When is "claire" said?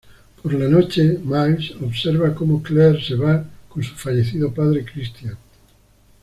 2.63-3.03